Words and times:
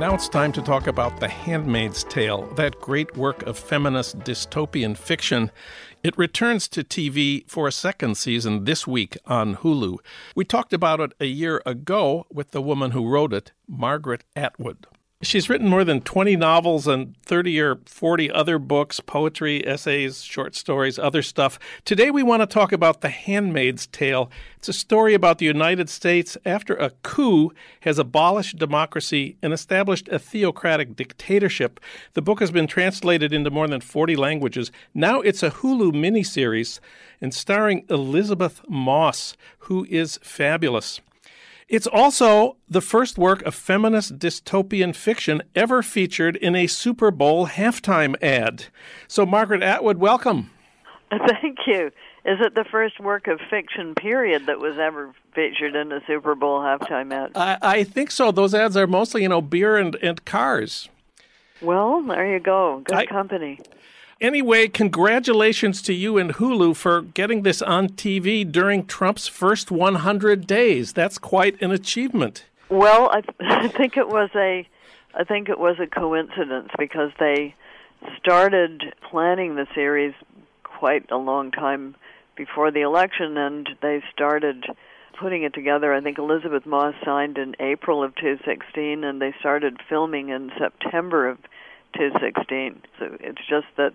Now 0.00 0.14
it's 0.14 0.30
time 0.30 0.50
to 0.52 0.62
talk 0.62 0.86
about 0.86 1.20
The 1.20 1.28
Handmaid's 1.28 2.04
Tale, 2.04 2.46
that 2.54 2.80
great 2.80 3.18
work 3.18 3.42
of 3.42 3.58
feminist 3.58 4.20
dystopian 4.20 4.96
fiction. 4.96 5.50
It 6.02 6.16
returns 6.16 6.68
to 6.68 6.82
TV 6.82 7.46
for 7.46 7.68
a 7.68 7.72
second 7.72 8.16
season 8.16 8.64
this 8.64 8.86
week 8.86 9.18
on 9.26 9.56
Hulu. 9.56 9.98
We 10.34 10.46
talked 10.46 10.72
about 10.72 11.00
it 11.00 11.12
a 11.20 11.26
year 11.26 11.60
ago 11.66 12.24
with 12.32 12.52
the 12.52 12.62
woman 12.62 12.92
who 12.92 13.06
wrote 13.06 13.34
it, 13.34 13.52
Margaret 13.68 14.24
Atwood. 14.34 14.86
She's 15.22 15.50
written 15.50 15.68
more 15.68 15.84
than 15.84 16.00
20 16.00 16.34
novels 16.36 16.86
and 16.86 17.14
30 17.26 17.60
or 17.60 17.76
40 17.84 18.30
other 18.30 18.58
books, 18.58 19.00
poetry, 19.00 19.66
essays, 19.66 20.22
short 20.22 20.56
stories, 20.56 20.98
other 20.98 21.20
stuff. 21.20 21.58
Today 21.84 22.10
we 22.10 22.22
want 22.22 22.40
to 22.40 22.46
talk 22.46 22.72
about 22.72 23.02
The 23.02 23.10
Handmaid's 23.10 23.86
Tale. 23.86 24.30
It's 24.56 24.70
a 24.70 24.72
story 24.72 25.12
about 25.12 25.36
the 25.36 25.44
United 25.44 25.90
States 25.90 26.38
after 26.46 26.74
a 26.74 26.88
coup 27.02 27.52
has 27.80 27.98
abolished 27.98 28.56
democracy 28.56 29.36
and 29.42 29.52
established 29.52 30.08
a 30.08 30.18
theocratic 30.18 30.96
dictatorship. 30.96 31.80
The 32.14 32.22
book 32.22 32.40
has 32.40 32.50
been 32.50 32.66
translated 32.66 33.30
into 33.30 33.50
more 33.50 33.68
than 33.68 33.82
40 33.82 34.16
languages. 34.16 34.72
Now 34.94 35.20
it's 35.20 35.42
a 35.42 35.50
Hulu 35.50 35.92
miniseries 35.92 36.80
and 37.20 37.34
starring 37.34 37.84
Elisabeth 37.90 38.62
Moss, 38.70 39.36
who 39.58 39.86
is 39.90 40.18
fabulous. 40.22 41.02
It's 41.70 41.86
also 41.86 42.56
the 42.68 42.80
first 42.80 43.16
work 43.16 43.42
of 43.42 43.54
feminist 43.54 44.18
dystopian 44.18 44.92
fiction 44.92 45.40
ever 45.54 45.84
featured 45.84 46.34
in 46.34 46.56
a 46.56 46.66
Super 46.66 47.12
Bowl 47.12 47.46
halftime 47.46 48.20
ad. 48.20 48.64
So, 49.06 49.24
Margaret 49.24 49.62
Atwood, 49.62 49.98
welcome. 49.98 50.50
Thank 51.10 51.58
you. 51.68 51.92
Is 52.24 52.38
it 52.40 52.56
the 52.56 52.64
first 52.64 52.98
work 52.98 53.28
of 53.28 53.38
fiction, 53.48 53.94
period, 53.94 54.46
that 54.46 54.58
was 54.58 54.78
ever 54.80 55.12
featured 55.32 55.76
in 55.76 55.92
a 55.92 56.00
Super 56.08 56.34
Bowl 56.34 56.58
halftime 56.58 57.12
ad? 57.12 57.30
I, 57.36 57.58
I 57.62 57.84
think 57.84 58.10
so. 58.10 58.32
Those 58.32 58.52
ads 58.52 58.76
are 58.76 58.88
mostly, 58.88 59.22
you 59.22 59.28
know, 59.28 59.40
beer 59.40 59.76
and, 59.76 59.94
and 60.02 60.24
cars. 60.24 60.88
Well, 61.62 62.02
there 62.02 62.32
you 62.32 62.40
go. 62.40 62.82
Good 62.84 62.96
I, 62.96 63.06
company. 63.06 63.60
Anyway, 64.20 64.68
congratulations 64.68 65.80
to 65.80 65.94
you 65.94 66.18
and 66.18 66.34
Hulu 66.34 66.76
for 66.76 67.00
getting 67.00 67.42
this 67.42 67.62
on 67.62 67.88
TV 67.88 68.50
during 68.50 68.84
Trump's 68.84 69.26
first 69.26 69.70
100 69.70 70.46
days. 70.46 70.92
That's 70.92 71.16
quite 71.16 71.60
an 71.62 71.70
achievement. 71.70 72.44
Well, 72.68 73.08
I, 73.10 73.22
th- 73.22 73.34
I 73.40 73.68
think 73.68 73.96
it 73.96 74.08
was 74.08 74.28
a 74.34 74.68
I 75.12 75.24
think 75.24 75.48
it 75.48 75.58
was 75.58 75.76
a 75.80 75.86
coincidence 75.86 76.68
because 76.78 77.10
they 77.18 77.54
started 78.18 78.94
planning 79.10 79.56
the 79.56 79.66
series 79.74 80.14
quite 80.62 81.10
a 81.10 81.16
long 81.16 81.50
time 81.50 81.96
before 82.36 82.70
the 82.70 82.82
election 82.82 83.36
and 83.36 83.68
they 83.82 84.02
started 84.12 84.66
putting 85.18 85.42
it 85.42 85.52
together. 85.52 85.92
I 85.92 86.00
think 86.00 86.18
Elisabeth 86.18 86.64
Moss 86.64 86.94
signed 87.04 87.38
in 87.38 87.56
April 87.58 88.04
of 88.04 88.14
2016 88.16 89.02
and 89.02 89.20
they 89.20 89.34
started 89.40 89.78
filming 89.88 90.28
in 90.28 90.52
September 90.58 91.28
of 91.28 91.38
216. 91.94 92.82
So 92.98 93.16
it's 93.20 93.40
just 93.48 93.66
that 93.76 93.94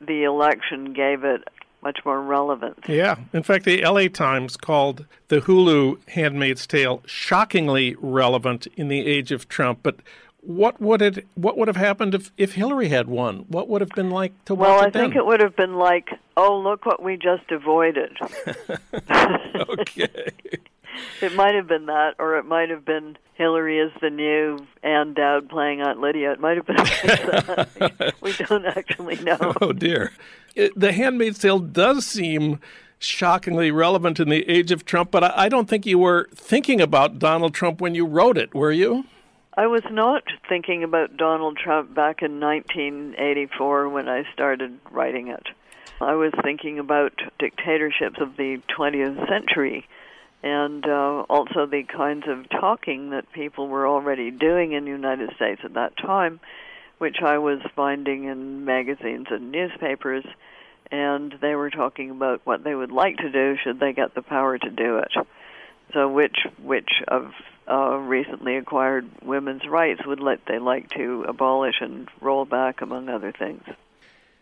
the 0.00 0.24
election 0.24 0.92
gave 0.92 1.24
it 1.24 1.42
much 1.82 2.00
more 2.04 2.20
relevance. 2.20 2.80
Yeah. 2.88 3.16
In 3.32 3.42
fact, 3.42 3.64
the 3.64 3.82
LA 3.82 4.08
Times 4.08 4.56
called 4.56 5.06
the 5.28 5.40
Hulu 5.40 5.98
Handmaid's 6.08 6.66
Tale 6.66 7.02
shockingly 7.06 7.94
relevant 8.00 8.66
in 8.76 8.88
the 8.88 9.06
age 9.06 9.30
of 9.30 9.48
Trump. 9.48 9.80
But 9.82 9.96
what 10.40 10.80
would 10.80 11.02
it 11.02 11.26
what 11.34 11.58
would 11.58 11.68
have 11.68 11.76
happened 11.76 12.14
if, 12.14 12.32
if 12.36 12.54
Hillary 12.54 12.88
had 12.88 13.08
won? 13.08 13.44
What 13.48 13.68
would 13.68 13.80
have 13.80 13.90
been 13.90 14.10
like 14.10 14.32
to 14.46 14.54
well, 14.54 14.76
watch 14.76 14.88
it 14.88 14.96
I 14.96 15.00
think 15.00 15.16
it 15.16 15.26
would 15.26 15.40
have 15.40 15.56
been 15.56 15.74
like, 15.74 16.08
oh, 16.36 16.58
look 16.58 16.86
what 16.86 17.02
we 17.02 17.16
just 17.16 17.50
avoided. 17.50 18.16
okay. 19.68 20.32
it 21.20 21.34
might 21.34 21.54
have 21.54 21.66
been 21.66 21.86
that, 21.86 22.14
or 22.18 22.36
it 22.38 22.44
might 22.44 22.70
have 22.70 22.84
been 22.84 23.16
Hillary 23.34 23.78
is 23.78 23.92
the 24.00 24.10
new 24.10 24.66
Ann 24.82 25.14
Dowd 25.14 25.48
playing 25.48 25.82
Aunt 25.82 26.00
Lydia. 26.00 26.32
It 26.32 26.40
might 26.40 26.56
have 26.56 26.66
been 26.66 26.76
that. 26.76 28.14
we 28.20 28.32
don't 28.32 28.64
actually 28.64 29.16
know. 29.16 29.54
Oh 29.60 29.72
dear. 29.72 30.12
It, 30.54 30.78
the 30.78 30.92
Handmaid's 30.92 31.38
Tale 31.38 31.58
does 31.58 32.06
seem 32.06 32.60
shockingly 32.98 33.70
relevant 33.70 34.18
in 34.18 34.28
the 34.30 34.48
age 34.48 34.72
of 34.72 34.84
Trump, 34.84 35.10
but 35.10 35.22
I, 35.22 35.32
I 35.36 35.48
don't 35.48 35.68
think 35.68 35.84
you 35.84 35.98
were 35.98 36.28
thinking 36.34 36.80
about 36.80 37.18
Donald 37.18 37.52
Trump 37.52 37.80
when 37.80 37.94
you 37.94 38.06
wrote 38.06 38.38
it, 38.38 38.54
were 38.54 38.72
you? 38.72 39.04
I 39.54 39.66
was 39.66 39.82
not 39.90 40.22
thinking 40.48 40.82
about 40.82 41.16
Donald 41.16 41.56
Trump 41.56 41.94
back 41.94 42.22
in 42.22 42.40
1984 42.40 43.88
when 43.88 44.08
I 44.08 44.24
started 44.32 44.78
writing 44.90 45.28
it. 45.28 45.46
I 46.00 46.14
was 46.14 46.32
thinking 46.42 46.78
about 46.78 47.12
dictatorships 47.38 48.20
of 48.20 48.36
the 48.36 48.60
20th 48.76 49.28
century 49.28 49.86
and 50.42 50.84
uh, 50.86 51.24
also 51.28 51.66
the 51.66 51.82
kinds 51.84 52.24
of 52.28 52.48
talking 52.48 53.10
that 53.10 53.30
people 53.32 53.68
were 53.68 53.86
already 53.86 54.30
doing 54.30 54.72
in 54.72 54.84
the 54.84 54.90
United 54.90 55.34
States 55.36 55.60
at 55.64 55.74
that 55.74 55.96
time, 55.96 56.40
which 56.98 57.16
I 57.22 57.38
was 57.38 57.60
finding 57.74 58.24
in 58.24 58.64
magazines 58.64 59.26
and 59.30 59.50
newspapers, 59.50 60.24
and 60.90 61.34
they 61.40 61.54
were 61.54 61.70
talking 61.70 62.10
about 62.10 62.40
what 62.44 62.64
they 62.64 62.74
would 62.74 62.92
like 62.92 63.16
to 63.18 63.30
do 63.30 63.56
should 63.62 63.80
they 63.80 63.92
get 63.92 64.14
the 64.14 64.22
power 64.22 64.56
to 64.56 64.70
do 64.70 64.98
it. 64.98 65.12
So, 65.92 66.08
which 66.08 66.36
which 66.62 66.90
of 67.08 67.32
uh, 67.68 67.96
recently 67.96 68.56
acquired 68.56 69.08
women's 69.22 69.66
rights 69.66 70.00
would 70.06 70.20
let 70.20 70.40
they 70.46 70.58
like 70.58 70.90
to 70.90 71.24
abolish 71.28 71.76
and 71.80 72.08
roll 72.20 72.44
back, 72.44 72.82
among 72.82 73.08
other 73.08 73.32
things? 73.32 73.62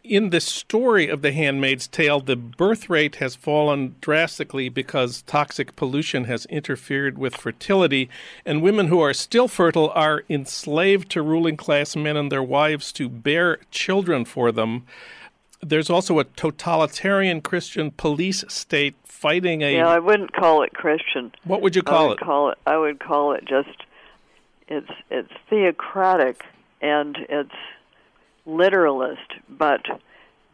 In 0.05 0.29
the 0.29 0.41
story 0.41 1.09
of 1.09 1.23
The 1.23 1.33
Handmaid's 1.33 1.89
Tale, 1.89 2.21
the 2.21 2.37
birth 2.37 2.91
rate 2.91 3.17
has 3.17 3.35
fallen 3.35 3.97
drastically 4.03 4.69
because 4.69 5.23
toxic 5.23 5.75
pollution 5.77 6.25
has 6.25 6.45
interfered 6.47 7.17
with 7.17 7.35
fertility, 7.35 8.11
and 8.45 8.63
women 8.63 8.89
who 8.89 9.01
are 9.01 9.15
still 9.15 9.49
fertile 9.49 9.91
are 9.95 10.23
enslaved 10.29 11.11
to 11.13 11.23
ruling 11.23 11.57
class 11.57 11.97
men 11.97 12.19
and 12.19 12.31
their 12.31 12.43
wives 12.43 12.93
to 12.93 13.09
bear 13.09 13.59
children 13.71 14.27
for 14.27 14.53
them. 14.53 14.85
There's 15.63 15.89
also 15.89 16.19
a 16.19 16.25
totalitarian 16.25 17.41
Christian 17.41 17.91
police 17.91 18.45
state 18.49 18.95
fighting 19.05 19.63
a. 19.63 19.77
Yeah, 19.77 19.89
I 19.89 19.99
wouldn't 19.99 20.35
call 20.35 20.63
it 20.63 20.75
Christian. 20.75 21.33
What 21.45 21.63
would 21.63 21.75
you 21.75 21.83
call 21.83 22.05
I 22.05 22.09
would 22.09 22.21
it? 22.21 22.25
Call 22.25 22.51
it. 22.51 22.59
I 22.67 22.77
would 22.77 23.01
call 23.01 23.33
it 23.33 23.47
just. 23.47 23.85
It's 24.69 24.91
it's 25.11 25.33
theocratic 25.49 26.45
and 26.83 27.17
it's 27.31 27.55
literalist, 28.47 29.33
but 29.49 29.83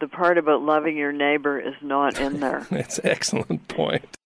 the 0.01 0.09
part 0.09 0.39
about 0.39 0.63
loving 0.63 0.97
your 0.97 1.13
neighbor 1.13 1.59
is 1.59 1.75
not 1.83 2.19
in 2.19 2.41
there. 2.41 2.67
That's 2.71 3.01
excellent 3.05 3.69
point. 3.69 4.17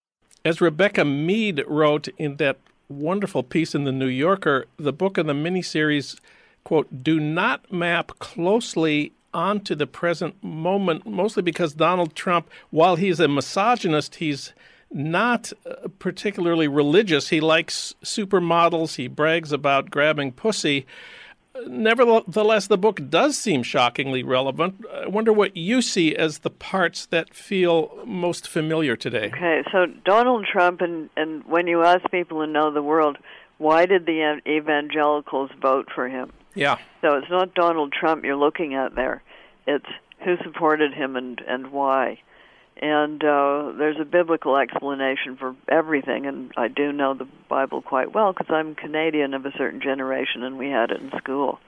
As 0.45 0.61
Rebecca 0.61 1.05
Mead 1.05 1.65
wrote 1.67 2.09
in 2.19 2.37
that 2.37 2.59
wonderful 2.89 3.43
piece 3.43 3.75
in 3.75 3.85
the 3.85 3.93
New 3.93 4.07
Yorker, 4.07 4.67
the 4.77 4.93
book 4.93 5.19
and 5.19 5.29
the 5.29 5.33
miniseries, 5.33 6.21
quote, 6.65 7.03
do 7.03 7.19
not 7.19 7.73
map 7.73 8.19
closely 8.19 9.13
onto 9.33 9.75
the 9.75 9.87
present 9.87 10.43
moment, 10.43 11.07
mostly 11.07 11.43
because 11.43 11.75
Donald 11.75 12.15
Trump, 12.15 12.49
while 12.71 12.97
he's 12.97 13.19
a 13.19 13.27
misogynist, 13.27 14.17
he's 14.17 14.53
not 14.93 15.53
uh, 15.69 15.89
particularly 15.99 16.69
religious. 16.69 17.29
He 17.29 17.41
likes 17.41 17.95
supermodels, 18.05 18.95
he 18.95 19.09
brags 19.09 19.51
about 19.51 19.91
grabbing 19.91 20.33
pussy 20.33 20.87
nevertheless, 21.67 22.67
the 22.67 22.79
book 22.79 23.01
does 23.09 23.37
seem 23.37 23.63
shockingly 23.63 24.23
relevant. 24.23 24.85
I 24.93 25.07
wonder 25.07 25.33
what 25.33 25.57
you 25.57 25.83
see 25.83 26.15
as 26.15 26.39
the 26.39 26.51
parts 26.51 27.07
that 27.07 27.35
feel 27.35 27.99
most 28.05 28.49
familiar 28.49 28.97
today. 28.97 29.31
Okay, 29.35 29.63
so 29.73 29.87
Donald 30.05 30.47
Trump, 30.51 30.81
and, 30.81 31.11
and 31.17 31.45
when 31.45 31.67
you 31.67 31.83
ask 31.83 32.09
people 32.11 32.41
who 32.41 32.47
know 32.47 32.73
the 32.73 32.83
world, 32.83 33.19
why 33.59 33.87
did 33.87 34.07
the 34.07 34.41
evangelicals 34.47 35.51
vote 35.61 35.89
for 35.95 36.09
him? 36.09 36.33
Yeah. 36.55 36.79
So 37.01 37.17
it's 37.17 37.31
not 37.31 37.55
Donald 37.55 37.93
Trump 37.93 38.25
you're 38.25 38.37
looking 38.37 38.75
at 38.75 38.95
there. 38.95 39.23
It's 39.67 39.87
who 40.25 40.37
supported 40.43 40.93
him 40.93 41.17
and, 41.17 41.41
and 41.47 41.71
why 41.73 42.21
and 42.77 43.23
uh, 43.23 43.73
there's 43.79 44.01
a 44.01 44.05
biblical 44.05 44.57
explanation 44.57 45.37
for 45.37 45.55
everything. 45.69 46.27
And 46.27 46.53
I 46.57 46.69
do 46.69 46.93
know 46.93 47.15
the 47.15 47.29
Bible 47.49 47.83
quite 47.83 48.13
well 48.13 48.33
because 48.33 48.49
I'm 48.51 48.75
Canadian 48.75 49.35
of 49.35 49.47
a 49.47 49.53
certain 49.57 49.81
generation, 49.81 50.43
and 50.43 50.59
we 50.59 50.71
had 50.71 50.91
it 50.91 51.01
in 51.01 51.11
school. 51.19 51.61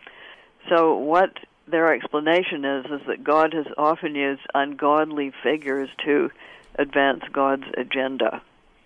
So 0.68 0.96
what 0.96 1.30
their 1.68 1.94
explanation 1.94 2.64
is 2.64 2.86
is 2.86 3.06
that 3.06 3.24
God 3.24 3.52
has 3.54 3.66
often 3.78 4.14
used 4.14 4.42
ungodly 4.54 5.32
figures 5.42 5.88
to 6.04 6.30
advance 6.76 7.22
God's 7.32 7.66
agenda, 7.76 8.42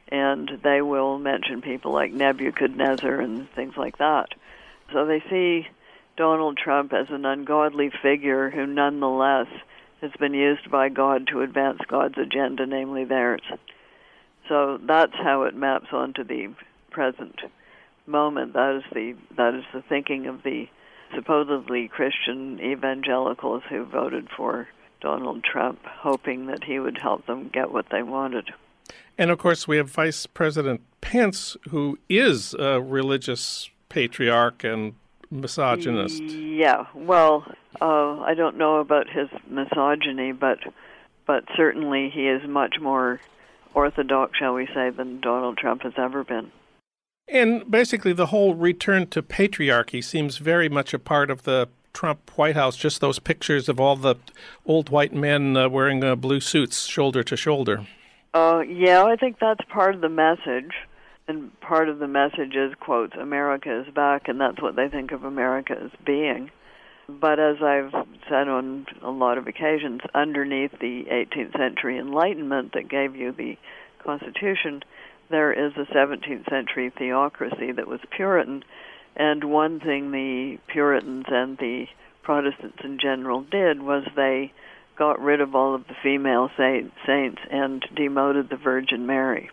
and 0.08 0.50
they 0.62 0.82
will 0.82 1.18
mention 1.18 1.62
people 1.62 1.92
like 1.92 2.12
Nebuchadnezzar 2.12 3.20
and 3.20 3.50
things 3.52 3.76
like 3.76 3.98
that. 3.98 4.28
So 4.92 5.06
they 5.06 5.22
see 5.30 5.68
Donald 6.16 6.58
Trump 6.58 6.92
as 6.92 7.08
an 7.10 7.24
ungodly 7.24 7.90
figure 8.02 8.50
who, 8.50 8.66
nonetheless 8.66 9.46
has 10.00 10.12
been 10.18 10.34
used 10.34 10.70
by 10.70 10.88
God 10.88 11.26
to 11.28 11.42
advance 11.42 11.80
God's 11.88 12.18
agenda, 12.18 12.66
namely 12.66 13.04
theirs. 13.04 13.42
So 14.48 14.78
that's 14.82 15.14
how 15.14 15.42
it 15.44 15.54
maps 15.54 15.88
onto 15.92 16.24
the 16.24 16.52
present 16.90 17.40
moment. 18.06 18.54
That 18.54 18.76
is 18.76 18.82
the 18.92 19.14
that 19.36 19.54
is 19.54 19.64
the 19.72 19.82
thinking 19.82 20.26
of 20.26 20.42
the 20.42 20.68
supposedly 21.14 21.88
Christian 21.88 22.60
evangelicals 22.60 23.62
who 23.68 23.84
voted 23.84 24.28
for 24.36 24.68
Donald 25.00 25.44
Trump, 25.44 25.80
hoping 25.84 26.46
that 26.46 26.64
he 26.64 26.78
would 26.78 26.98
help 27.00 27.26
them 27.26 27.48
get 27.52 27.72
what 27.72 27.86
they 27.90 28.02
wanted. 28.02 28.50
And 29.16 29.30
of 29.30 29.38
course, 29.38 29.68
we 29.68 29.76
have 29.76 29.90
Vice 29.90 30.26
President 30.26 30.82
Pence, 31.00 31.56
who 31.68 31.98
is 32.08 32.54
a 32.54 32.80
religious 32.80 33.70
patriarch 33.88 34.64
and 34.64 34.94
misogynist. 35.30 36.22
Yeah, 36.22 36.86
well, 36.94 37.44
uh, 37.80 38.20
I 38.20 38.34
don't 38.34 38.56
know 38.56 38.78
about 38.78 39.08
his 39.08 39.28
misogyny, 39.48 40.32
but 40.32 40.58
but 41.26 41.44
certainly 41.56 42.10
he 42.10 42.26
is 42.26 42.46
much 42.48 42.80
more 42.80 43.20
orthodox, 43.74 44.38
shall 44.38 44.54
we 44.54 44.66
say, 44.74 44.90
than 44.90 45.20
Donald 45.20 45.58
Trump 45.58 45.82
has 45.82 45.92
ever 45.96 46.24
been. 46.24 46.50
And 47.28 47.70
basically, 47.70 48.12
the 48.12 48.26
whole 48.26 48.54
return 48.54 49.06
to 49.08 49.22
patriarchy 49.22 50.02
seems 50.02 50.38
very 50.38 50.68
much 50.68 50.92
a 50.92 50.98
part 50.98 51.30
of 51.30 51.44
the 51.44 51.68
Trump 51.92 52.30
White 52.36 52.56
House. 52.56 52.76
Just 52.76 53.00
those 53.00 53.18
pictures 53.20 53.68
of 53.68 53.78
all 53.78 53.94
the 53.94 54.16
old 54.66 54.88
white 54.88 55.14
men 55.14 55.56
uh, 55.56 55.68
wearing 55.68 56.02
uh, 56.02 56.16
blue 56.16 56.40
suits, 56.40 56.86
shoulder 56.86 57.22
to 57.22 57.36
shoulder. 57.36 57.86
Uh, 58.34 58.62
yeah, 58.66 59.04
I 59.04 59.16
think 59.16 59.38
that's 59.40 59.60
part 59.68 59.94
of 59.94 60.00
the 60.00 60.08
message. 60.08 60.72
And 61.28 61.58
part 61.60 61.88
of 61.88 62.00
the 62.00 62.08
message 62.08 62.56
is, 62.56 62.74
quotes, 62.80 63.14
America 63.14 63.82
is 63.86 63.94
back, 63.94 64.26
and 64.26 64.40
that's 64.40 64.60
what 64.60 64.74
they 64.74 64.88
think 64.88 65.12
of 65.12 65.22
America 65.22 65.76
as 65.80 65.90
being. 66.04 66.50
But 67.18 67.40
as 67.40 67.56
I've 67.62 67.92
said 68.28 68.48
on 68.48 68.86
a 69.02 69.10
lot 69.10 69.38
of 69.38 69.46
occasions, 69.46 70.00
underneath 70.14 70.72
the 70.80 71.04
18th 71.10 71.56
century 71.56 71.98
Enlightenment 71.98 72.72
that 72.74 72.88
gave 72.88 73.16
you 73.16 73.32
the 73.32 73.56
Constitution, 74.04 74.82
there 75.30 75.52
is 75.52 75.72
a 75.76 75.92
17th 75.92 76.48
century 76.48 76.92
theocracy 76.96 77.72
that 77.72 77.86
was 77.86 78.00
Puritan. 78.10 78.62
And 79.16 79.44
one 79.44 79.80
thing 79.80 80.10
the 80.10 80.58
Puritans 80.68 81.26
and 81.28 81.58
the 81.58 81.86
Protestants 82.22 82.78
in 82.84 82.98
general 83.00 83.42
did 83.42 83.82
was 83.82 84.04
they 84.14 84.52
got 84.96 85.20
rid 85.20 85.40
of 85.40 85.54
all 85.54 85.74
of 85.74 85.86
the 85.88 85.94
female 86.02 86.50
saints 86.56 87.40
and 87.50 87.84
demoted 87.96 88.50
the 88.50 88.56
Virgin 88.56 89.06
Mary. 89.06 89.50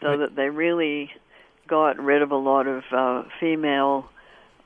So 0.00 0.18
that 0.18 0.36
they 0.36 0.48
really 0.48 1.10
got 1.66 1.98
rid 1.98 2.22
of 2.22 2.30
a 2.30 2.36
lot 2.36 2.66
of 2.66 2.84
uh, 2.92 3.22
female 3.40 4.08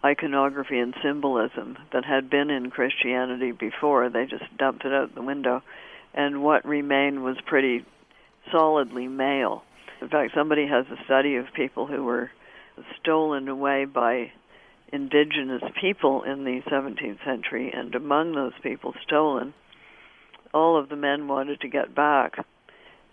iconography 0.05 0.79
and 0.79 0.94
symbolism 1.02 1.76
that 1.93 2.05
had 2.05 2.31
been 2.31 2.50
in 2.50 2.70
Christianity 2.70 3.52
before. 3.52 4.08
They 4.08 4.26
just 4.26 4.44
dumped 4.56 4.85
it 4.85 4.93
out 4.93 5.14
the 5.14 5.23
window. 5.23 5.62
And 6.14 6.43
what 6.43 6.64
remained 6.67 7.23
was 7.23 7.37
pretty 7.47 7.85
solidly 8.50 9.08
male. 9.08 9.62
In 10.00 10.08
fact, 10.08 10.32
somebody 10.35 10.67
has 10.67 10.87
a 10.87 11.05
study 11.05 11.37
of 11.37 11.52
people 11.55 11.87
who 11.87 12.02
were 12.05 12.31
stolen 13.00 13.49
away 13.49 13.85
by 13.85 14.32
indigenous 14.93 15.62
people 15.81 16.23
in 16.23 16.44
the 16.44 16.62
17th 16.70 17.23
century, 17.25 17.70
and 17.73 17.94
among 17.94 18.35
those 18.35 18.55
people 18.62 18.94
stolen, 19.05 19.55
all 20.52 20.79
of 20.79 20.88
the 20.88 20.97
men 20.97 21.29
wanted 21.29 21.61
to 21.61 21.69
get 21.69 21.94
back, 21.94 22.44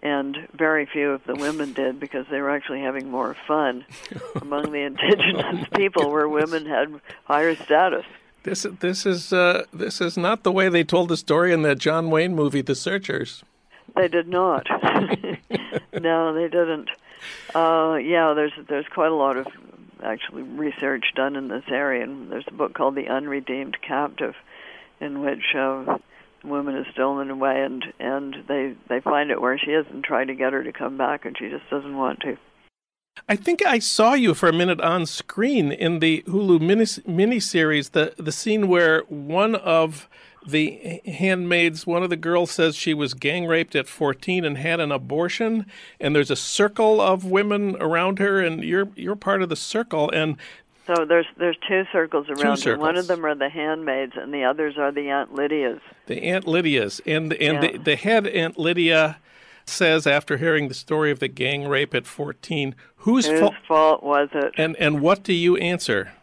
and 0.02 0.48
very 0.54 0.86
few 0.86 1.12
of 1.12 1.24
the 1.26 1.36
women 1.36 1.74
did 1.74 2.00
because 2.00 2.26
they 2.30 2.40
were 2.40 2.50
actually 2.50 2.82
having 2.82 3.10
more 3.10 3.36
fun 3.48 3.86
among 4.42 4.72
the 4.72 4.82
indigenous 4.82 5.68
people, 5.76 6.12
where 6.12 6.30
women 6.30 6.66
had 6.66 7.02
higher 7.26 7.56
status. 7.56 8.06
This 8.44 8.66
this 8.80 9.06
is 9.06 9.34
uh, 9.34 9.66
this 9.74 10.00
is 10.00 10.18
not 10.18 10.44
the 10.44 10.52
way 10.52 10.70
they 10.70 10.84
told 10.84 11.10
the 11.10 11.18
story 11.18 11.52
in 11.52 11.64
that 11.64 11.80
John 11.80 12.10
Wayne 12.10 12.36
movie, 12.36 12.62
The 12.62 12.76
Searchers. 12.76 13.44
They 13.96 14.08
did 14.08 14.28
not. 14.28 14.68
no, 15.94 16.34
they 16.34 16.48
didn't. 16.48 16.90
Uh, 17.54 17.98
yeah, 18.02 18.34
there's 18.34 18.54
there's 18.70 18.86
quite 18.88 19.12
a 19.12 19.16
lot 19.16 19.38
of 19.38 19.48
actually 20.04 20.44
research 20.44 21.06
done 21.16 21.36
in 21.36 21.48
this 21.48 21.64
area, 21.70 22.04
and 22.04 22.32
there's 22.32 22.48
a 22.48 22.54
book 22.54 22.74
called 22.74 22.96
The 22.96 23.08
Unredeemed 23.08 23.82
Captive, 23.82 24.36
in 25.00 25.22
which 25.22 25.56
uh, 25.56 25.98
woman 26.50 26.76
is 26.76 26.86
stolen 26.94 27.30
away, 27.30 27.64
and 27.64 27.84
and 28.00 28.36
they 28.48 28.76
they 28.90 29.00
find 29.00 29.32
it 29.32 29.42
where 29.42 29.58
she 29.58 29.72
is 29.72 29.86
and 29.92 30.04
try 30.04 30.26
to 30.26 30.36
get 30.36 30.54
her 30.54 30.64
to 30.64 30.74
come 30.74 30.98
back, 30.98 31.26
and 31.26 31.38
she 31.38 31.50
just 31.50 31.70
doesn't 31.70 31.98
want 31.98 32.20
to. 32.22 32.38
I 33.28 33.36
think 33.36 33.66
I 33.66 33.80
saw 33.80 34.14
you 34.14 34.34
for 34.34 34.48
a 34.48 34.54
minute 34.54 34.82
on 34.82 35.06
screen 35.06 35.72
in 35.72 36.00
the 36.00 36.24
Hulu 36.28 36.62
mini 36.62 36.86
miniseries, 36.86 37.92
the 37.92 38.14
the 38.18 38.32
scene 38.32 38.68
where 38.68 39.02
one 39.10 39.56
of 39.56 40.08
the 40.48 41.02
handmaids, 41.06 41.86
one 41.86 42.04
of 42.04 42.10
the 42.10 42.16
girls 42.16 42.52
says 42.52 42.76
she 42.76 42.94
was 42.94 43.14
gang 43.14 43.46
raped 43.46 43.76
at 43.76 43.88
14 43.88 44.46
and 44.46 44.58
had 44.58 44.80
an 44.80 44.94
abortion, 44.94 45.66
and 46.00 46.16
there's 46.16 46.32
a 46.32 46.38
circle 46.38 47.02
of 47.02 47.26
women 47.26 47.76
around 47.82 48.20
her, 48.20 48.42
and 48.42 48.64
you're 48.64 48.90
you're 48.96 49.16
part 49.16 49.42
of 49.42 49.50
the 49.50 49.56
circle, 49.56 50.10
and 50.12 50.38
so 50.88 51.06
there's 51.06 51.28
there's 51.38 51.58
two 51.68 51.84
circles 51.92 52.28
around 52.30 52.56
two 52.56 52.62
circles. 52.62 52.82
One 52.82 52.98
of 52.98 53.08
them 53.08 53.26
are 53.26 53.36
the 53.36 53.50
handmaids, 53.50 54.14
and 54.16 54.34
the 54.34 54.46
others 54.46 54.78
are 54.78 54.92
the 54.92 55.10
Aunt 55.10 55.34
Lydias. 55.34 55.82
The 56.08 56.24
Aunt 56.24 56.48
Lydias, 56.48 57.02
and 57.06 57.34
and 57.34 57.64
yeah. 57.64 57.72
the, 57.72 57.78
the 57.78 57.96
head 57.96 58.28
Aunt 58.28 58.58
Lydia 58.58 59.20
says 59.66 60.08
after 60.08 60.38
hearing 60.38 60.70
the 60.70 60.74
story 60.74 61.12
of 61.12 61.20
the 61.20 61.28
gang 61.28 61.68
rape 61.68 61.94
at 61.94 62.08
14, 62.08 62.74
whose, 62.98 63.28
whose 63.28 63.52
fault 63.68 64.02
was 64.02 64.30
it? 64.34 64.54
And 64.58 64.76
and 64.78 65.02
what 65.02 65.24
do 65.24 65.34
you 65.34 65.58
answer? 65.58 66.14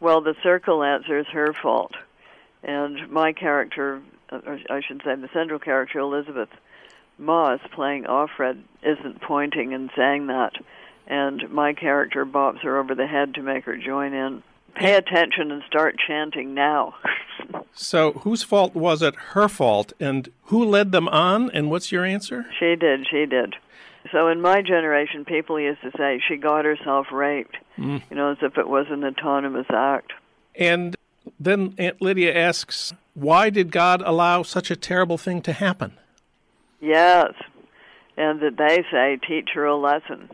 Well, 0.00 0.22
the 0.22 0.34
circle 0.42 0.82
answers 0.82 1.26
her 1.32 1.52
fault. 1.52 1.92
And 2.62 3.10
my 3.10 3.32
character, 3.32 4.00
or 4.30 4.58
I 4.68 4.80
should 4.80 5.02
say 5.04 5.14
the 5.14 5.28
central 5.32 5.58
character, 5.58 5.98
Elisabeth 5.98 6.48
Moss, 7.18 7.60
playing 7.72 8.04
Offred, 8.04 8.62
isn't 8.82 9.20
pointing 9.20 9.74
and 9.74 9.90
saying 9.94 10.26
that. 10.28 10.54
And 11.10 11.50
my 11.50 11.72
character 11.72 12.24
bops 12.24 12.60
her 12.60 12.78
over 12.78 12.94
the 12.94 13.06
head 13.06 13.34
to 13.34 13.42
make 13.42 13.64
her 13.64 13.76
join 13.76 14.14
in. 14.14 14.44
Pay 14.76 14.94
attention 14.94 15.50
and 15.50 15.60
start 15.66 15.96
chanting 16.06 16.54
now. 16.54 16.94
so, 17.74 18.12
whose 18.12 18.44
fault 18.44 18.76
was 18.76 19.02
it? 19.02 19.16
Her 19.16 19.48
fault. 19.48 19.92
And 19.98 20.30
who 20.44 20.64
led 20.64 20.92
them 20.92 21.08
on? 21.08 21.50
And 21.50 21.68
what's 21.68 21.90
your 21.90 22.04
answer? 22.04 22.46
She 22.60 22.76
did. 22.76 23.08
She 23.10 23.26
did. 23.26 23.56
So, 24.12 24.28
in 24.28 24.40
my 24.40 24.62
generation, 24.62 25.24
people 25.24 25.58
used 25.58 25.82
to 25.82 25.90
say 25.98 26.22
she 26.28 26.36
got 26.36 26.64
herself 26.64 27.08
raped, 27.10 27.56
mm. 27.76 28.00
you 28.08 28.16
know, 28.16 28.30
as 28.30 28.38
if 28.40 28.56
it 28.56 28.68
was 28.68 28.86
an 28.88 29.02
autonomous 29.02 29.66
act. 29.68 30.12
And 30.54 30.96
then 31.40 31.74
Aunt 31.76 32.00
Lydia 32.00 32.32
asks, 32.32 32.92
Why 33.14 33.50
did 33.50 33.72
God 33.72 34.00
allow 34.06 34.44
such 34.44 34.70
a 34.70 34.76
terrible 34.76 35.18
thing 35.18 35.42
to 35.42 35.52
happen? 35.52 35.94
Yes. 36.80 37.32
And 38.16 38.40
that 38.42 38.56
they 38.56 38.84
say, 38.92 39.18
Teach 39.26 39.50
her 39.54 39.64
a 39.64 39.76
lesson. 39.76 40.30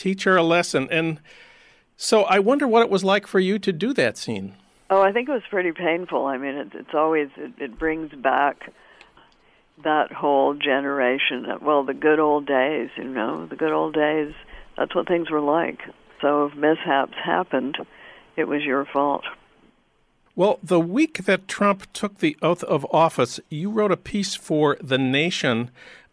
Teach 0.00 0.24
her 0.24 0.34
a 0.34 0.42
lesson. 0.42 0.88
And 0.90 1.20
so 1.94 2.22
I 2.22 2.38
wonder 2.38 2.66
what 2.66 2.80
it 2.80 2.88
was 2.88 3.04
like 3.04 3.26
for 3.26 3.38
you 3.38 3.58
to 3.58 3.70
do 3.70 3.92
that 3.92 4.16
scene. 4.16 4.54
Oh, 4.88 5.02
I 5.02 5.12
think 5.12 5.28
it 5.28 5.32
was 5.32 5.42
pretty 5.50 5.72
painful. 5.72 6.24
I 6.24 6.38
mean, 6.38 6.54
it, 6.54 6.68
it's 6.72 6.94
always, 6.94 7.28
it, 7.36 7.52
it 7.58 7.78
brings 7.78 8.10
back 8.14 8.72
that 9.84 10.10
whole 10.10 10.54
generation. 10.54 11.46
Well, 11.60 11.84
the 11.84 11.92
good 11.92 12.18
old 12.18 12.46
days, 12.46 12.88
you 12.96 13.04
know, 13.04 13.44
the 13.44 13.56
good 13.56 13.72
old 13.72 13.92
days. 13.92 14.32
That's 14.78 14.94
what 14.94 15.06
things 15.06 15.28
were 15.30 15.42
like. 15.42 15.80
So 16.22 16.46
if 16.46 16.54
mishaps 16.54 17.18
happened, 17.22 17.76
it 18.36 18.48
was 18.48 18.62
your 18.62 18.86
fault. 18.86 19.24
Well, 20.34 20.60
the 20.62 20.80
week 20.80 21.26
that 21.26 21.46
Trump 21.46 21.92
took 21.92 22.20
the 22.20 22.38
oath 22.40 22.64
of 22.64 22.86
office, 22.90 23.38
you 23.50 23.68
wrote 23.68 23.92
a 23.92 23.98
piece 23.98 24.34
for 24.34 24.78
The 24.80 24.96
Nation 24.96 25.70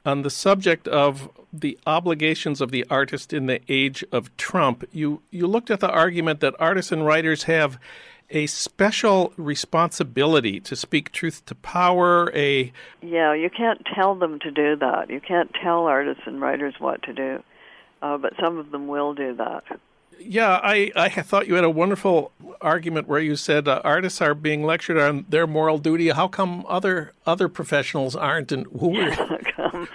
on 0.07 0.21
the 0.21 0.29
subject 0.29 0.87
of 0.87 1.29
the 1.51 1.77
obligations 1.85 2.61
of 2.61 2.71
the 2.71 2.85
artist 2.89 3.33
in 3.33 3.45
the 3.45 3.59
age 3.67 4.05
of 4.11 4.35
Trump. 4.37 4.85
You 4.93 5.21
you 5.31 5.47
looked 5.47 5.69
at 5.69 5.81
the 5.81 5.89
argument 5.89 6.39
that 6.39 6.55
artists 6.59 6.93
and 6.93 7.05
writers 7.05 7.43
have 7.43 7.77
a 8.29 8.47
special 8.47 9.33
responsibility 9.37 10.59
to 10.61 10.75
speak 10.75 11.11
truth 11.11 11.45
to 11.45 11.55
power, 11.55 12.31
a 12.33 12.71
Yeah, 13.01 13.33
you 13.33 13.49
can't 13.49 13.85
tell 13.95 14.15
them 14.15 14.39
to 14.39 14.51
do 14.51 14.77
that. 14.77 15.09
You 15.09 15.19
can't 15.19 15.53
tell 15.61 15.83
artists 15.85 16.23
and 16.25 16.41
writers 16.41 16.75
what 16.79 17.03
to 17.03 17.13
do. 17.13 17.43
Uh, 18.01 18.17
but 18.17 18.33
some 18.39 18.57
of 18.57 18.71
them 18.71 18.87
will 18.87 19.13
do 19.13 19.35
that. 19.35 19.63
Yeah, 20.19 20.59
I, 20.63 20.91
I 20.95 21.09
thought 21.09 21.47
you 21.47 21.55
had 21.55 21.63
a 21.63 21.69
wonderful 21.69 22.31
argument 22.61 23.07
where 23.07 23.19
you 23.19 23.35
said 23.35 23.67
uh, 23.67 23.81
artists 23.83 24.21
are 24.21 24.33
being 24.33 24.63
lectured 24.63 24.97
on 24.97 25.25
their 25.29 25.47
moral 25.47 25.77
duty. 25.77 26.09
How 26.09 26.27
come 26.27 26.65
other 26.67 27.13
other 27.25 27.47
professionals 27.47 28.15
aren't? 28.15 28.51
And 28.51 28.65
who 28.79 29.11
come, 29.55 29.87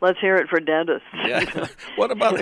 let's 0.00 0.18
hear 0.20 0.36
it 0.36 0.48
for 0.48 0.60
dentists. 0.60 1.08
yeah. 1.14 1.68
what 1.96 2.10
about 2.10 2.40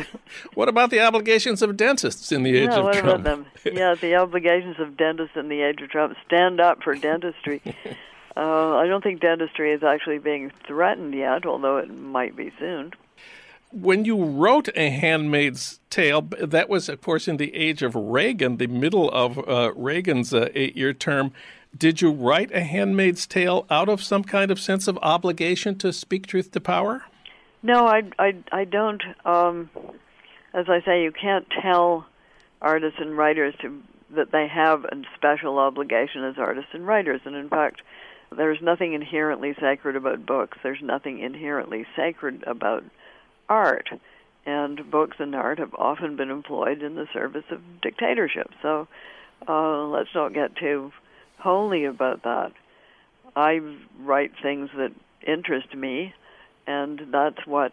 what 0.54 0.68
about 0.68 0.90
the 0.90 1.00
obligations 1.00 1.62
of 1.62 1.76
dentists 1.76 2.32
in 2.32 2.42
the 2.42 2.56
age 2.56 2.70
yeah, 2.70 2.78
of 2.78 2.84
what 2.84 2.94
Trump? 2.94 3.20
About 3.20 3.24
them? 3.24 3.46
Yeah, 3.74 3.94
the 3.94 4.14
obligations 4.16 4.76
of 4.78 4.96
dentists 4.96 5.36
in 5.36 5.48
the 5.48 5.62
age 5.62 5.80
of 5.80 5.90
Trump. 5.90 6.16
Stand 6.26 6.60
up 6.60 6.82
for 6.82 6.94
dentistry. 6.94 7.62
uh, 8.36 8.76
I 8.76 8.86
don't 8.86 9.02
think 9.02 9.20
dentistry 9.20 9.72
is 9.72 9.82
actually 9.82 10.18
being 10.18 10.50
threatened 10.66 11.14
yet, 11.14 11.46
although 11.46 11.78
it 11.78 11.90
might 11.90 12.36
be 12.36 12.52
soon 12.58 12.92
when 13.74 14.04
you 14.04 14.22
wrote 14.22 14.68
A 14.76 14.90
Handmaid's 14.90 15.80
Tale, 15.90 16.22
that 16.22 16.68
was, 16.68 16.88
of 16.88 17.00
course, 17.00 17.26
in 17.26 17.36
the 17.36 17.54
age 17.54 17.82
of 17.82 17.94
Reagan, 17.94 18.56
the 18.58 18.68
middle 18.68 19.10
of 19.10 19.38
uh, 19.48 19.72
Reagan's 19.74 20.32
uh, 20.32 20.48
eight 20.54 20.76
year 20.76 20.92
term. 20.92 21.32
Did 21.76 22.00
you 22.00 22.12
write 22.12 22.52
A 22.52 22.62
Handmaid's 22.62 23.26
Tale 23.26 23.66
out 23.68 23.88
of 23.88 24.02
some 24.02 24.22
kind 24.22 24.50
of 24.50 24.60
sense 24.60 24.86
of 24.86 24.96
obligation 25.02 25.76
to 25.78 25.92
speak 25.92 26.26
truth 26.26 26.52
to 26.52 26.60
power? 26.60 27.04
No, 27.62 27.86
I, 27.86 28.02
I, 28.18 28.36
I 28.52 28.64
don't. 28.64 29.02
Um, 29.24 29.70
as 30.52 30.66
I 30.68 30.80
say, 30.84 31.02
you 31.02 31.10
can't 31.10 31.46
tell 31.62 32.06
artists 32.62 33.00
and 33.00 33.16
writers 33.16 33.54
to, 33.62 33.82
that 34.10 34.30
they 34.30 34.46
have 34.46 34.84
a 34.84 35.02
special 35.16 35.58
obligation 35.58 36.22
as 36.22 36.36
artists 36.38 36.70
and 36.72 36.86
writers. 36.86 37.22
And 37.24 37.34
in 37.34 37.48
fact, 37.48 37.82
there's 38.36 38.62
nothing 38.62 38.92
inherently 38.92 39.54
sacred 39.60 39.96
about 39.96 40.24
books. 40.24 40.58
There's 40.62 40.82
nothing 40.82 41.18
inherently 41.18 41.86
sacred 41.96 42.44
about 42.46 42.84
art. 43.48 43.88
And 44.46 44.90
books 44.90 45.16
and 45.20 45.34
art 45.34 45.58
have 45.58 45.74
often 45.74 46.16
been 46.16 46.30
employed 46.30 46.82
in 46.82 46.96
the 46.96 47.06
service 47.12 47.44
of 47.50 47.60
dictatorship. 47.80 48.50
So 48.60 48.88
uh, 49.48 49.84
let's 49.86 50.10
not 50.14 50.34
get 50.34 50.56
too 50.56 50.92
holy 51.38 51.84
about 51.84 52.22
that. 52.24 52.52
I 53.36 53.60
write 53.98 54.32
things 54.42 54.70
that 54.76 54.92
interest 55.26 55.74
me, 55.74 56.14
and 56.66 57.06
that's 57.10 57.46
what 57.46 57.72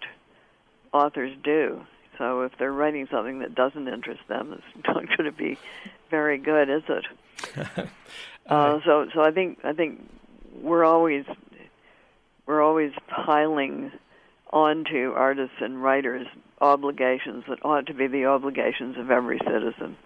authors 0.94 1.36
do. 1.44 1.82
So 2.18 2.42
if 2.42 2.52
they're 2.58 2.72
writing 2.72 3.08
something 3.12 3.40
that 3.40 3.56
doesn't 3.56 3.88
interest 3.88 4.22
them, 4.28 4.54
it's 4.54 4.88
not 4.88 5.08
going 5.18 5.26
to 5.26 5.32
be 5.32 5.58
very 6.10 6.38
good, 6.38 6.70
is 6.70 6.84
it? 6.88 7.06
uh, 8.48 8.80
so, 8.86 9.08
so 9.14 9.22
I 9.22 9.32
think 9.32 9.60
I 9.64 9.74
think 9.74 10.08
we're 10.62 10.84
always 10.84 11.26
we're 12.46 12.62
always 12.62 12.92
piling 13.08 13.92
onto 14.52 15.14
artists 15.16 15.58
and 15.60 15.82
writers 15.82 16.28
obligations 16.60 17.44
that 17.48 17.64
ought 17.66 17.88
to 17.88 17.94
be 17.94 18.08
the 18.08 18.26
obligations 18.26 18.98
of 18.98 19.10
every 19.10 19.40
citizen. 19.40 19.98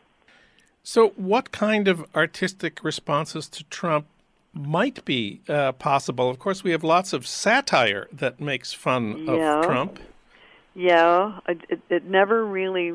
So, 0.83 1.09
what 1.15 1.51
kind 1.51 1.87
of 1.87 2.05
artistic 2.15 2.83
responses 2.83 3.49
to 3.49 3.63
Trump 3.65 4.05
might 4.53 5.03
be 5.03 5.41
uh, 5.49 5.71
possible? 5.73 6.29
Of 6.29 6.39
course, 6.39 6.63
we 6.63 6.71
have 6.71 6.83
lots 6.83 7.11
of 7.11 7.25
satire 7.25 8.07
that 8.13 8.39
makes 8.39 8.71
fun 8.71 9.25
yeah. 9.25 9.59
of 9.59 9.65
Trump. 9.65 9.99
Yeah, 10.75 11.39
it, 11.47 11.61
it, 11.69 11.81
it 11.89 12.05
never 12.05 12.45
really. 12.45 12.93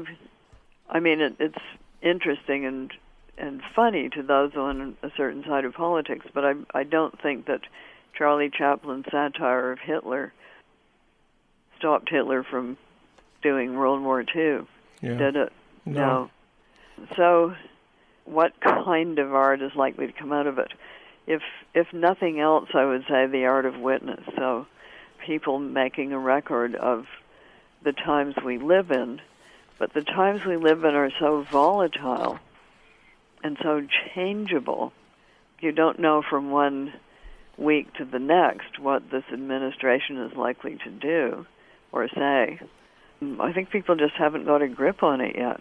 I 0.89 1.01
mean, 1.01 1.21
it, 1.21 1.35
it's 1.39 1.59
interesting 2.03 2.65
and 2.65 2.93
and 3.37 3.63
funny 3.75 4.09
to 4.11 4.23
those 4.23 4.55
on 4.55 4.97
a 5.03 5.11
certain 5.17 5.43
side 5.45 5.65
of 5.65 5.75
politics, 5.75 6.27
but 6.33 6.45
I 6.45 6.55
I 6.73 6.85
don't 6.85 7.21
think 7.21 7.47
that 7.47 7.63
Charlie 8.17 8.51
Chaplin's 8.51 9.07
satire 9.11 9.73
of 9.73 9.79
Hitler 9.81 10.33
stopped 11.81 12.11
Hitler 12.11 12.45
from 12.45 12.77
doing 13.43 13.75
World 13.75 14.03
War 14.03 14.21
II. 14.21 14.67
Yeah. 15.01 15.17
Did 15.17 15.37
it? 15.37 15.53
No. 15.87 16.31
no. 16.99 17.07
So 17.17 17.55
what 18.27 18.53
kind 18.61 19.19
of 19.19 19.35
art 19.35 19.63
is 19.63 19.75
likely 19.75 20.07
to 20.07 20.13
come 20.13 20.33
out 20.33 20.47
of 20.47 20.59
it. 20.59 20.73
If 21.27 21.43
if 21.75 21.93
nothing 21.93 22.39
else, 22.39 22.69
I 22.75 22.85
would 22.85 23.05
say 23.09 23.27
the 23.27 23.47
art 23.47 23.65
of 23.65 23.79
witness. 23.79 24.21
So 24.37 24.67
people 25.25 25.59
making 25.59 26.13
a 26.13 26.19
record 26.19 26.75
of 26.75 27.07
the 27.83 27.93
times 27.93 28.35
we 28.45 28.59
live 28.59 28.91
in, 28.91 29.21
but 29.79 29.95
the 29.95 30.03
times 30.03 30.45
we 30.45 30.57
live 30.57 30.85
in 30.85 30.95
are 30.95 31.11
so 31.19 31.43
volatile 31.51 32.39
and 33.43 33.57
so 33.63 33.87
changeable. 34.15 34.93
You 35.61 35.73
don't 35.73 35.99
know 35.99 36.23
from 36.29 36.51
one 36.51 36.93
week 37.57 37.93
to 37.95 38.05
the 38.05 38.19
next 38.19 38.79
what 38.79 39.11
this 39.11 39.25
administration 39.33 40.19
is 40.19 40.37
likely 40.37 40.77
to 40.85 40.91
do 40.91 41.47
or 41.93 42.09
say. 42.09 42.61
I 43.41 43.53
think 43.53 43.71
people 43.71 43.97
just 43.97 44.15
haven't 44.15 44.47
got 44.47 44.63
a 44.63 44.69
grip 44.69 45.03
on 45.03 45.21
it 45.21 45.37
yet. 45.37 45.61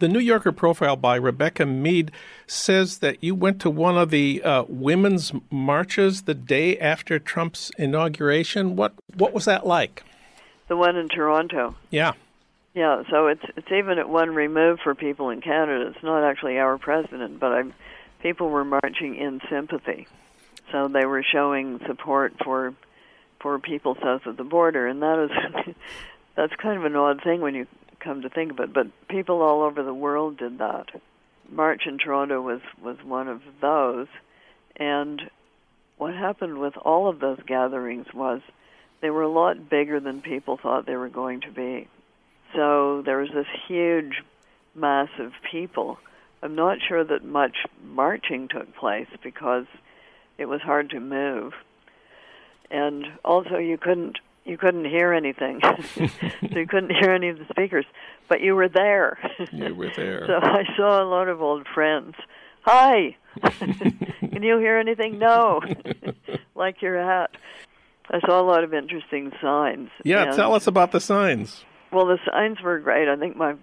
The 0.00 0.08
New 0.08 0.18
Yorker 0.18 0.52
profile 0.52 0.96
by 0.96 1.16
Rebecca 1.16 1.66
Mead 1.66 2.10
says 2.46 2.98
that 2.98 3.22
you 3.22 3.34
went 3.34 3.60
to 3.60 3.70
one 3.70 3.98
of 3.98 4.08
the 4.08 4.42
uh, 4.42 4.64
women's 4.66 5.30
marches 5.50 6.22
the 6.22 6.34
day 6.34 6.78
after 6.78 7.18
Trump's 7.18 7.70
inauguration. 7.76 8.76
What 8.76 8.94
what 9.14 9.34
was 9.34 9.44
that 9.44 9.66
like? 9.66 10.02
The 10.68 10.76
one 10.76 10.96
in 10.96 11.08
Toronto. 11.08 11.76
Yeah. 11.90 12.14
Yeah, 12.74 13.02
so 13.10 13.26
it's 13.26 13.42
it's 13.56 13.70
even 13.70 13.98
at 13.98 14.08
one 14.08 14.34
remove 14.34 14.78
for 14.82 14.94
people 14.94 15.28
in 15.28 15.42
Canada. 15.42 15.92
It's 15.94 16.02
not 16.02 16.24
actually 16.24 16.58
our 16.58 16.78
president, 16.78 17.38
but 17.38 17.52
I'm, 17.52 17.74
people 18.22 18.48
were 18.48 18.64
marching 18.64 19.16
in 19.16 19.40
sympathy. 19.50 20.06
So 20.72 20.88
they 20.88 21.04
were 21.04 21.22
showing 21.22 21.80
support 21.86 22.34
for 22.42 22.74
for 23.40 23.58
people 23.58 23.96
south 24.02 24.26
of 24.26 24.36
the 24.36 24.44
border, 24.44 24.86
and 24.86 25.02
that 25.02 25.18
is 25.24 25.74
that's 26.36 26.54
kind 26.56 26.78
of 26.78 26.84
an 26.84 26.96
odd 26.96 27.22
thing 27.22 27.40
when 27.40 27.54
you 27.54 27.66
come 27.98 28.22
to 28.22 28.28
think 28.28 28.52
of 28.52 28.60
it. 28.60 28.72
But 28.72 28.86
people 29.08 29.42
all 29.42 29.62
over 29.62 29.82
the 29.82 29.94
world 29.94 30.38
did 30.38 30.58
that. 30.58 30.86
March 31.50 31.82
in 31.86 31.98
Toronto 31.98 32.40
was 32.40 32.60
was 32.82 32.96
one 33.04 33.28
of 33.28 33.42
those, 33.60 34.06
and 34.76 35.22
what 35.98 36.14
happened 36.14 36.58
with 36.58 36.76
all 36.76 37.08
of 37.08 37.20
those 37.20 37.40
gatherings 37.46 38.06
was 38.14 38.40
they 39.00 39.10
were 39.10 39.22
a 39.22 39.28
lot 39.28 39.68
bigger 39.68 40.00
than 40.00 40.22
people 40.22 40.56
thought 40.56 40.86
they 40.86 40.96
were 40.96 41.08
going 41.08 41.40
to 41.42 41.50
be. 41.50 41.88
So 42.54 43.02
there 43.04 43.18
was 43.18 43.30
this 43.34 43.46
huge 43.68 44.22
mass 44.74 45.08
of 45.18 45.32
people. 45.50 45.98
I'm 46.42 46.54
not 46.54 46.78
sure 46.86 47.04
that 47.04 47.24
much 47.24 47.56
marching 47.84 48.48
took 48.48 48.74
place 48.76 49.08
because 49.22 49.66
it 50.38 50.46
was 50.46 50.60
hard 50.62 50.90
to 50.90 51.00
move. 51.00 51.52
And 52.70 53.06
also 53.24 53.56
you 53.56 53.78
couldn't 53.78 54.18
you 54.44 54.56
couldn't 54.58 54.84
hear 54.84 55.12
anything. 55.12 55.60
so 55.94 56.58
you 56.58 56.66
couldn't 56.66 56.90
hear 56.90 57.12
any 57.12 57.28
of 57.28 57.38
the 57.38 57.44
speakers, 57.50 57.84
but 58.28 58.40
you 58.40 58.54
were 58.54 58.68
there. 58.68 59.18
You 59.52 59.74
were 59.74 59.90
there. 59.94 60.24
so 60.26 60.34
I 60.34 60.64
saw 60.76 61.02
a 61.02 61.06
lot 61.06 61.28
of 61.28 61.42
old 61.42 61.66
friends. 61.72 62.14
Hi. 62.62 63.16
Can 63.42 64.42
you 64.42 64.58
hear 64.58 64.78
anything? 64.78 65.18
No. 65.18 65.60
like 66.54 66.82
your 66.82 67.02
hat. 67.02 67.30
I 68.10 68.20
saw 68.26 68.40
a 68.40 68.42
lot 68.42 68.64
of 68.64 68.74
interesting 68.74 69.30
signs. 69.40 69.90
Yeah, 70.04 70.24
and, 70.24 70.36
tell 70.36 70.54
us 70.54 70.66
about 70.66 70.90
the 70.92 71.00
signs. 71.00 71.64
Well, 71.92 72.06
the 72.06 72.18
signs 72.30 72.60
were 72.60 72.78
great. 72.80 73.08
I 73.08 73.16
think 73.16 73.36
my 73.36 73.54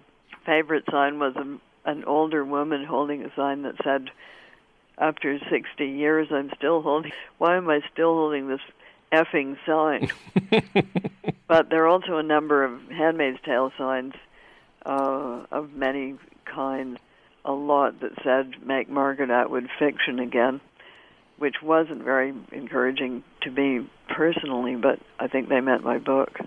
favorite 0.46 0.84
sign 0.90 1.18
was 1.18 1.34
a, 1.36 1.90
an 1.90 2.04
older 2.04 2.44
woman 2.44 2.84
holding 2.84 3.24
a 3.24 3.34
sign 3.36 3.62
that 3.62 3.74
said, 3.84 4.10
"After 4.96 5.38
60 5.50 5.84
years, 5.84 6.28
I'm 6.30 6.50
still 6.56 6.80
holding. 6.80 7.12
Why 7.36 7.58
am 7.58 7.68
I 7.68 7.80
still 7.92 8.14
holding 8.14 8.48
this 8.48 8.60
effing 9.12 9.56
sign. 9.66 10.10
but 11.46 11.70
there 11.70 11.84
are 11.84 11.88
also 11.88 12.16
a 12.16 12.22
number 12.22 12.64
of 12.64 12.80
Handmaid's 12.90 13.38
Tale 13.44 13.72
signs 13.76 14.14
uh, 14.84 15.46
of 15.50 15.72
many 15.74 16.16
kinds. 16.44 16.98
A 17.44 17.52
lot 17.52 18.00
that 18.00 18.12
said 18.22 18.54
"Make 18.64 18.90
Margaret 18.90 19.30
Atwood 19.30 19.68
fiction 19.78 20.18
again," 20.18 20.60
which 21.38 21.56
wasn't 21.62 22.02
very 22.02 22.34
encouraging 22.52 23.24
to 23.42 23.50
me 23.50 23.88
personally, 24.08 24.76
but 24.76 24.98
I 25.18 25.28
think 25.28 25.48
they 25.48 25.60
meant 25.60 25.84
my 25.84 25.98
book. 25.98 26.38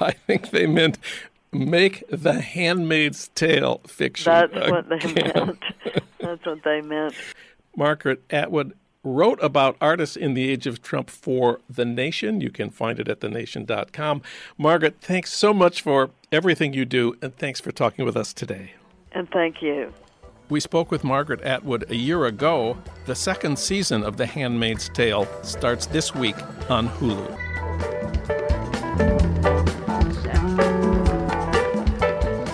I 0.00 0.10
think 0.10 0.50
they 0.50 0.66
meant 0.66 0.98
make 1.52 2.04
the 2.10 2.40
Handmaid's 2.40 3.28
Tale 3.28 3.80
fiction. 3.86 4.32
That's 4.32 4.52
again. 4.52 4.70
what 4.70 4.88
they 4.88 5.12
meant. 5.12 5.64
That's 6.18 6.44
what 6.44 6.62
they 6.64 6.80
meant. 6.80 7.14
Margaret 7.76 8.22
Atwood 8.30 8.74
wrote 9.04 9.38
about 9.42 9.76
artists 9.80 10.16
in 10.16 10.34
the 10.34 10.50
age 10.50 10.66
of 10.66 10.82
Trump 10.82 11.10
for 11.10 11.60
The 11.68 11.84
Nation. 11.84 12.40
You 12.40 12.50
can 12.50 12.70
find 12.70 12.98
it 12.98 13.08
at 13.08 13.20
thenation.com. 13.20 14.22
Margaret, 14.58 14.96
thanks 15.00 15.32
so 15.32 15.54
much 15.54 15.82
for 15.82 16.10
everything 16.32 16.72
you 16.72 16.84
do, 16.84 17.16
and 17.22 17.36
thanks 17.36 17.60
for 17.60 17.70
talking 17.70 18.04
with 18.04 18.16
us 18.16 18.32
today. 18.32 18.72
And 19.12 19.28
thank 19.30 19.62
you. 19.62 19.92
We 20.48 20.60
spoke 20.60 20.90
with 20.90 21.04
Margaret 21.04 21.40
Atwood 21.42 21.90
a 21.90 21.96
year 21.96 22.26
ago. 22.26 22.76
The 23.06 23.14
second 23.14 23.58
season 23.58 24.02
of 24.02 24.16
The 24.16 24.26
Handmaid's 24.26 24.88
Tale 24.88 25.26
starts 25.42 25.86
this 25.86 26.14
week 26.14 26.36
on 26.68 26.88
Hulu. 26.88 27.53